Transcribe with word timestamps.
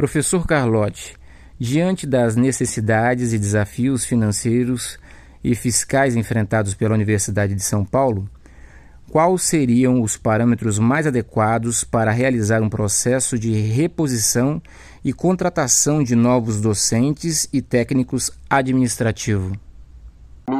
Professor 0.00 0.46
Carlotti, 0.46 1.14
diante 1.58 2.06
das 2.06 2.34
necessidades 2.34 3.34
e 3.34 3.38
desafios 3.38 4.02
financeiros 4.02 4.98
e 5.44 5.54
fiscais 5.54 6.16
enfrentados 6.16 6.72
pela 6.72 6.94
Universidade 6.94 7.54
de 7.54 7.62
São 7.62 7.84
Paulo, 7.84 8.26
quais 9.10 9.42
seriam 9.42 10.00
os 10.00 10.16
parâmetros 10.16 10.78
mais 10.78 11.06
adequados 11.06 11.84
para 11.84 12.12
realizar 12.12 12.62
um 12.62 12.70
processo 12.70 13.38
de 13.38 13.52
reposição 13.52 14.62
e 15.04 15.12
contratação 15.12 16.02
de 16.02 16.16
novos 16.16 16.62
docentes 16.62 17.46
e 17.52 17.60
técnicos 17.60 18.30
administrativos? 18.48 19.52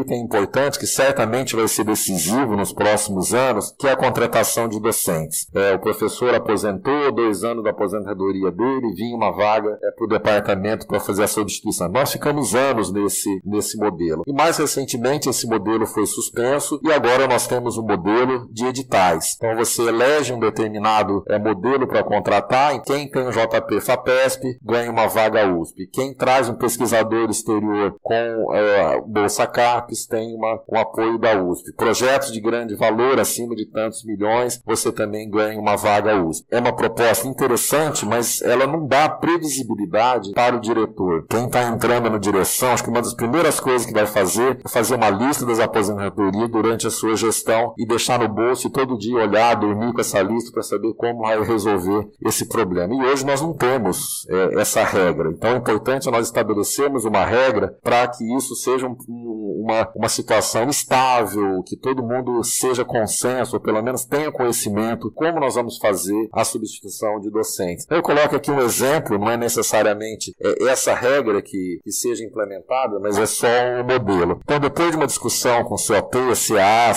Item 0.00 0.20
importante 0.22 0.78
que 0.78 0.86
certamente 0.86 1.56
vai 1.56 1.68
ser 1.68 1.84
decisivo 1.84 2.56
nos 2.56 2.72
próximos 2.72 3.34
anos, 3.34 3.74
que 3.78 3.86
é 3.86 3.92
a 3.92 3.96
contratação 3.96 4.68
de 4.68 4.80
docentes. 4.80 5.46
É, 5.54 5.74
o 5.74 5.80
professor 5.80 6.34
aposentou, 6.34 7.12
dois 7.12 7.44
anos 7.44 7.64
da 7.64 7.70
aposentadoria 7.70 8.50
dele, 8.50 8.94
vinha 8.94 9.16
uma 9.16 9.32
vaga 9.32 9.78
é, 9.82 9.90
para 9.92 10.04
o 10.04 10.08
departamento 10.08 10.86
para 10.86 11.00
fazer 11.00 11.24
a 11.24 11.28
substituição. 11.28 11.88
Nós 11.88 12.12
ficamos 12.12 12.54
anos 12.54 12.92
nesse, 12.92 13.40
nesse 13.44 13.76
modelo. 13.78 14.22
E 14.26 14.32
mais 14.32 14.58
recentemente 14.58 15.28
esse 15.28 15.46
modelo 15.46 15.86
foi 15.86 16.06
suspenso 16.06 16.80
e 16.82 16.92
agora 16.92 17.26
nós 17.26 17.46
temos 17.46 17.76
um 17.76 17.82
modelo 17.82 18.48
de 18.52 18.66
editais. 18.66 19.34
Então 19.36 19.56
você 19.56 19.82
elege 19.82 20.32
um 20.32 20.40
determinado 20.40 21.22
é, 21.28 21.38
modelo 21.38 21.86
para 21.86 22.02
contratar 22.02 22.74
e 22.74 22.82
quem 22.82 23.10
tem 23.10 23.26
o 23.26 23.30
JP 23.30 23.80
FAPESP 23.80 24.58
ganha 24.62 24.90
uma 24.90 25.06
vaga 25.06 25.46
USP. 25.52 25.86
Quem 25.92 26.14
traz 26.14 26.48
um 26.48 26.54
pesquisador 26.54 27.30
exterior 27.30 27.96
com 28.02 28.54
é, 28.54 29.00
Bolsa 29.06 29.46
Car 29.46 29.79
CAPES 29.80 30.06
tem 30.06 30.34
uma, 30.34 30.60
um 30.68 30.78
apoio 30.78 31.18
da 31.18 31.42
USP. 31.42 31.72
Projetos 31.72 32.32
de 32.32 32.40
grande 32.40 32.74
valor, 32.74 33.18
acima 33.18 33.54
de 33.54 33.66
tantos 33.66 34.04
milhões, 34.04 34.60
você 34.64 34.92
também 34.92 35.28
ganha 35.28 35.58
uma 35.58 35.76
vaga 35.76 36.22
USP. 36.22 36.46
É 36.50 36.58
uma 36.58 36.74
proposta 36.74 37.26
interessante, 37.26 38.04
mas 38.04 38.42
ela 38.42 38.66
não 38.66 38.86
dá 38.86 39.08
previsibilidade 39.08 40.32
para 40.32 40.56
o 40.56 40.60
diretor. 40.60 41.26
Quem 41.28 41.46
está 41.46 41.62
entrando 41.64 42.10
na 42.10 42.18
direção, 42.18 42.72
acho 42.72 42.84
que 42.84 42.90
uma 42.90 43.02
das 43.02 43.14
primeiras 43.14 43.58
coisas 43.58 43.86
que 43.86 43.92
vai 43.92 44.06
fazer 44.06 44.60
é 44.64 44.68
fazer 44.68 44.94
uma 44.94 45.10
lista 45.10 45.46
das 45.46 45.60
aposentadorias 45.60 46.50
durante 46.50 46.86
a 46.86 46.90
sua 46.90 47.16
gestão 47.16 47.74
e 47.78 47.86
deixar 47.86 48.18
no 48.18 48.28
bolso 48.28 48.66
e 48.66 48.70
todo 48.70 48.98
dia 48.98 49.16
olhar, 49.16 49.54
dormir 49.54 49.92
com 49.92 50.00
essa 50.00 50.20
lista 50.20 50.52
para 50.52 50.62
saber 50.62 50.92
como 50.94 51.20
vai 51.20 51.42
resolver 51.42 52.08
esse 52.26 52.46
problema. 52.46 52.94
E 52.94 53.06
hoje 53.06 53.24
nós 53.24 53.40
não 53.40 53.52
temos 53.52 54.26
é, 54.28 54.60
essa 54.60 54.84
regra. 54.84 55.30
Então 55.30 55.50
é 55.50 55.56
importante 55.56 56.10
nós 56.10 56.26
estabelecermos 56.26 57.04
uma 57.04 57.24
regra 57.24 57.76
para 57.82 58.06
que 58.08 58.24
isso 58.36 58.54
seja 58.56 58.86
um, 58.86 58.96
um, 59.08 59.39
uma, 59.62 59.90
uma 59.94 60.08
situação 60.08 60.68
estável, 60.68 61.62
que 61.62 61.76
todo 61.76 62.02
mundo 62.02 62.42
seja 62.42 62.84
consenso, 62.84 63.56
ou 63.56 63.60
pelo 63.60 63.82
menos 63.82 64.04
tenha 64.04 64.32
conhecimento 64.32 65.10
como 65.12 65.40
nós 65.40 65.54
vamos 65.54 65.78
fazer 65.78 66.28
a 66.32 66.44
substituição 66.44 67.20
de 67.20 67.30
docentes. 67.30 67.86
Eu 67.90 68.02
coloco 68.02 68.36
aqui 68.36 68.50
um 68.50 68.60
exemplo, 68.60 69.18
não 69.18 69.30
é 69.30 69.36
necessariamente 69.36 70.32
é, 70.40 70.64
essa 70.68 70.94
regra 70.94 71.42
que, 71.42 71.78
que 71.82 71.92
seja 71.92 72.24
implementada, 72.24 72.98
mas 73.00 73.18
é 73.18 73.26
só 73.26 73.46
um 73.46 73.84
modelo. 73.84 74.40
Então, 74.42 74.58
depois 74.58 74.90
de 74.90 74.96
uma 74.96 75.06
discussão 75.06 75.64
com 75.64 75.74
o 75.74 75.78
COP, 75.78 76.18
CA 76.48 76.92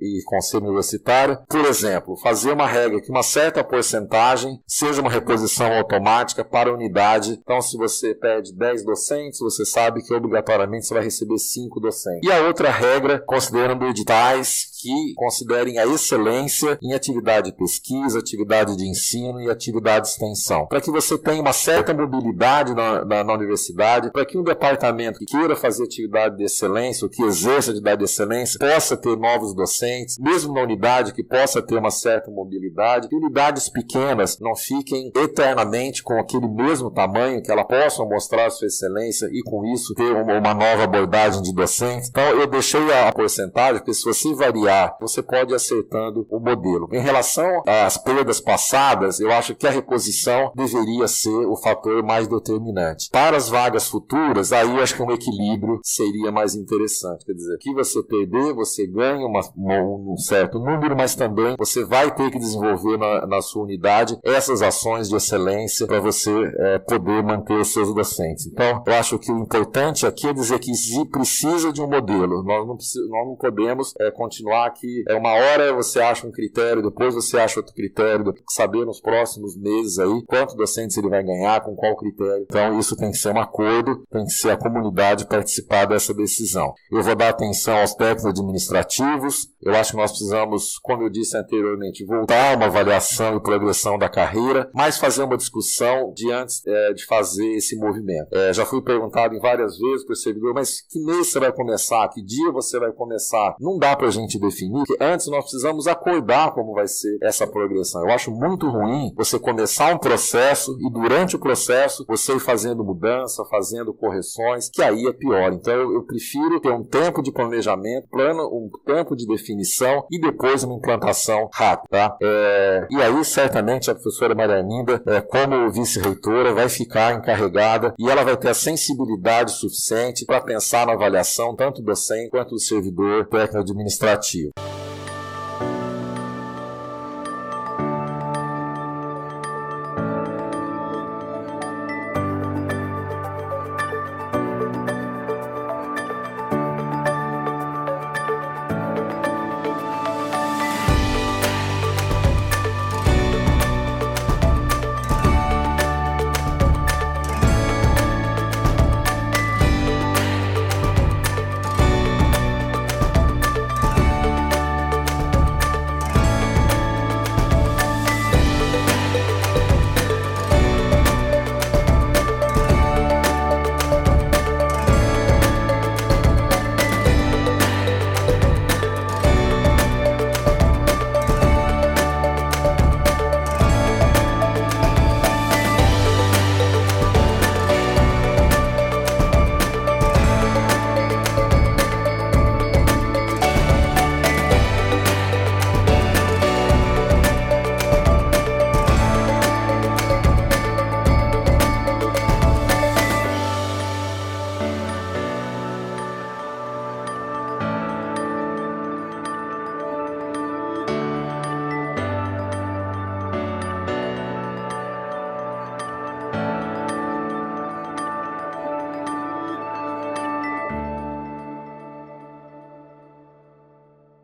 e 0.00 0.22
Conselho 0.24 0.64
Universitário, 0.64 1.38
por 1.48 1.64
exemplo, 1.64 2.16
fazer 2.16 2.52
uma 2.52 2.66
regra 2.66 3.00
que 3.00 3.10
uma 3.10 3.22
certa 3.22 3.64
porcentagem 3.64 4.60
seja 4.66 5.00
uma 5.00 5.10
reposição 5.10 5.72
automática 5.72 6.44
para 6.44 6.70
a 6.70 6.74
unidade. 6.74 7.38
Então, 7.42 7.60
se 7.60 7.76
você 7.76 8.14
pede 8.14 8.54
10 8.54 8.84
docentes, 8.84 9.40
você 9.40 9.64
sabe 9.64 10.02
que 10.02 10.14
obrigatoriamente 10.14 10.86
você 10.86 10.94
vai 10.94 11.04
receber 11.04 11.38
5 11.38 11.80
docentes. 11.80 12.01
E 12.22 12.30
a 12.30 12.46
outra 12.46 12.70
regra, 12.70 13.18
considerando 13.20 13.86
editais 13.86 14.72
que 14.82 15.14
considerem 15.14 15.78
a 15.78 15.86
excelência 15.86 16.76
em 16.82 16.92
atividade 16.92 17.50
de 17.50 17.56
pesquisa, 17.56 18.18
atividade 18.18 18.76
de 18.76 18.84
ensino 18.84 19.40
e 19.40 19.48
atividade 19.48 20.06
de 20.06 20.12
extensão. 20.12 20.66
Para 20.66 20.80
que 20.80 20.90
você 20.90 21.16
tenha 21.16 21.40
uma 21.40 21.52
certa 21.52 21.94
mobilidade 21.94 22.74
na, 22.74 23.04
na, 23.04 23.22
na 23.22 23.32
universidade, 23.32 24.10
para 24.10 24.26
que 24.26 24.36
um 24.36 24.42
departamento 24.42 25.20
que 25.20 25.26
queira 25.26 25.54
fazer 25.54 25.84
atividade 25.84 26.36
de 26.36 26.44
excelência, 26.44 27.04
ou 27.04 27.10
que 27.10 27.22
exerça 27.22 27.70
atividade 27.70 27.98
de 27.98 28.04
excelência, 28.04 28.58
possa 28.58 28.96
ter 28.96 29.16
novos 29.16 29.54
docentes, 29.54 30.18
mesmo 30.18 30.52
na 30.52 30.62
unidade 30.62 31.14
que 31.14 31.22
possa 31.22 31.62
ter 31.62 31.76
uma 31.76 31.90
certa 31.90 32.30
mobilidade, 32.30 33.08
que 33.08 33.16
unidades 33.16 33.68
pequenas 33.68 34.38
não 34.40 34.56
fiquem 34.56 35.12
eternamente 35.14 36.02
com 36.02 36.18
aquele 36.18 36.48
mesmo 36.48 36.90
tamanho, 36.90 37.42
que 37.42 37.52
ela 37.52 37.64
possa 37.64 38.04
mostrar 38.04 38.50
sua 38.50 38.66
excelência 38.66 39.26
e 39.32 39.42
com 39.42 39.64
isso 39.66 39.94
ter 39.94 40.12
uma, 40.12 40.38
uma 40.38 40.54
nova 40.54 40.84
abordagem 40.84 41.42
de 41.42 41.52
docentes. 41.92 42.08
Então 42.08 42.24
eu 42.24 42.46
deixei 42.46 42.92
a 42.92 43.12
porcentagem, 43.12 43.78
porque 43.78 43.94
se 43.94 44.04
você 44.04 44.34
variar 44.34 44.96
você 45.00 45.22
pode 45.22 45.52
ir 45.52 45.56
acertando 45.56 46.26
o 46.30 46.38
modelo. 46.38 46.88
Em 46.92 47.00
relação 47.00 47.62
às 47.66 47.96
perdas 47.96 48.40
passadas, 48.40 49.20
eu 49.20 49.30
acho 49.32 49.54
que 49.54 49.66
a 49.66 49.70
reposição 49.70 50.52
deveria 50.54 51.08
ser 51.08 51.46
o 51.46 51.56
fator 51.56 52.02
mais 52.02 52.26
determinante. 52.26 53.08
Para 53.10 53.36
as 53.36 53.48
vagas 53.48 53.88
futuras, 53.88 54.52
aí 54.52 54.68
eu 54.68 54.82
acho 54.82 54.94
que 54.94 55.02
um 55.02 55.10
equilíbrio 55.10 55.80
seria 55.82 56.30
mais 56.30 56.54
interessante. 56.54 57.24
Quer 57.24 57.32
dizer, 57.32 57.58
que 57.58 57.74
você 57.74 58.02
perder, 58.02 58.54
você 58.54 58.86
ganha 58.86 59.26
uma, 59.26 59.40
um 59.56 60.16
certo 60.16 60.58
número, 60.58 60.96
mas 60.96 61.14
também 61.14 61.56
você 61.58 61.84
vai 61.84 62.14
ter 62.14 62.30
que 62.30 62.38
desenvolver 62.38 62.96
na, 62.96 63.26
na 63.26 63.42
sua 63.42 63.64
unidade 63.64 64.18
essas 64.24 64.62
ações 64.62 65.08
de 65.08 65.16
excelência 65.16 65.86
para 65.86 66.00
você 66.00 66.30
é, 66.58 66.78
poder 66.78 67.22
manter 67.22 67.54
os 67.54 67.72
seus 67.72 67.94
docentes. 67.94 68.46
Então, 68.46 68.82
eu 68.86 68.94
acho 68.94 69.18
que 69.18 69.30
o 69.30 69.38
importante 69.38 70.06
aqui 70.06 70.28
é 70.28 70.32
dizer 70.32 70.58
que 70.58 70.72
precisa 71.10 71.72
de 71.72 71.81
um 71.82 71.90
modelo. 71.90 72.42
Nós 72.42 72.66
não, 72.66 72.76
nós 72.76 73.28
não 73.28 73.36
podemos 73.36 73.92
é, 74.00 74.10
continuar 74.10 74.70
que 74.70 75.04
é 75.08 75.14
uma 75.14 75.32
hora 75.32 75.72
você 75.74 76.00
acha 76.00 76.26
um 76.26 76.30
critério, 76.30 76.82
depois 76.82 77.14
você 77.14 77.38
acha 77.38 77.60
outro 77.60 77.74
critério, 77.74 78.32
saber 78.50 78.84
nos 78.84 79.00
próximos 79.00 79.56
meses 79.56 79.98
aí 79.98 80.22
quanto 80.26 80.56
docentes 80.56 80.96
ele 80.96 81.08
vai 81.08 81.22
ganhar, 81.22 81.60
com 81.62 81.74
qual 81.74 81.96
critério. 81.96 82.46
Então 82.48 82.78
isso 82.78 82.96
tem 82.96 83.10
que 83.10 83.16
ser 83.16 83.30
um 83.30 83.40
acordo, 83.40 84.04
tem 84.10 84.24
que 84.24 84.32
ser 84.32 84.50
a 84.50 84.56
comunidade 84.56 85.26
participar 85.26 85.86
dessa 85.86 86.14
decisão. 86.14 86.72
Eu 86.90 87.02
vou 87.02 87.14
dar 87.14 87.30
atenção 87.30 87.76
aos 87.78 87.94
técnicos 87.94 88.26
administrativos, 88.26 89.48
eu 89.62 89.74
acho 89.74 89.92
que 89.92 89.96
nós 89.96 90.10
precisamos, 90.10 90.78
como 90.78 91.02
eu 91.02 91.10
disse 91.10 91.36
anteriormente, 91.36 92.04
voltar 92.04 92.52
a 92.52 92.56
uma 92.56 92.66
avaliação 92.66 93.36
e 93.36 93.42
progressão 93.42 93.98
da 93.98 94.08
carreira, 94.08 94.70
mas 94.74 94.98
fazer 94.98 95.22
uma 95.22 95.36
discussão 95.36 96.12
de 96.14 96.30
antes 96.30 96.66
é, 96.66 96.92
de 96.92 97.04
fazer 97.06 97.46
esse 97.54 97.76
movimento. 97.76 98.28
É, 98.32 98.52
já 98.52 98.64
fui 98.64 98.82
perguntado 98.82 99.34
em 99.34 99.40
várias 99.40 99.78
vezes 99.78 100.04
o 100.08 100.14
servidor, 100.16 100.54
mas 100.54 100.80
que 100.80 101.00
mês 101.00 101.28
você 101.30 101.40
vai 101.40 101.52
começar? 101.52 101.71
Que 102.08 102.22
dia 102.22 102.50
você 102.50 102.78
vai 102.78 102.92
começar? 102.92 103.56
Não 103.60 103.78
dá 103.78 103.96
para 103.96 104.08
a 104.08 104.10
gente 104.10 104.38
definir, 104.38 104.84
que 104.84 104.96
antes 105.00 105.26
nós 105.28 105.42
precisamos 105.42 105.86
acordar 105.86 106.52
como 106.52 106.74
vai 106.74 106.86
ser 106.86 107.18
essa 107.22 107.46
progressão. 107.46 108.02
Eu 108.02 108.10
acho 108.10 108.30
muito 108.30 108.68
ruim 108.68 109.12
você 109.16 109.38
começar 109.38 109.94
um 109.94 109.98
processo 109.98 110.76
e 110.80 110.90
durante 110.90 111.36
o 111.36 111.38
processo 111.38 112.04
você 112.08 112.34
ir 112.34 112.40
fazendo 112.40 112.84
mudança, 112.84 113.44
fazendo 113.46 113.92
correções, 113.94 114.68
que 114.68 114.82
aí 114.82 115.06
é 115.06 115.12
pior. 115.12 115.52
Então 115.52 115.74
eu, 115.74 115.94
eu 115.94 116.02
prefiro 116.04 116.60
ter 116.60 116.70
um 116.70 116.82
tempo 116.82 117.22
de 117.22 117.32
planejamento, 117.32 118.08
plano, 118.08 118.42
um 118.44 118.70
tempo 118.84 119.16
de 119.16 119.26
definição 119.26 120.06
e 120.10 120.20
depois 120.20 120.64
uma 120.64 120.76
implantação 120.76 121.48
rápida. 121.52 121.88
Tá? 121.90 122.16
É, 122.22 122.86
e 122.90 123.02
aí 123.02 123.24
certamente 123.24 123.90
a 123.90 123.94
professora 123.94 124.34
Marianinda, 124.34 125.02
é, 125.06 125.20
como 125.20 125.70
vice-reitora, 125.70 126.52
vai 126.54 126.68
ficar 126.68 127.14
encarregada 127.14 127.94
e 127.98 128.08
ela 128.08 128.24
vai 128.24 128.36
ter 128.36 128.50
a 128.50 128.54
sensibilidade 128.54 129.52
suficiente 129.52 130.24
para 130.24 130.40
pensar 130.40 130.86
na 130.86 130.92
avaliação 130.92 131.54
tanto 131.62 131.80
do 131.80 131.86
docente 131.86 132.28
quanto 132.28 132.56
do 132.56 132.60
servidor 132.60 133.24
técnico 133.28 133.58
administrativo. 133.58 134.50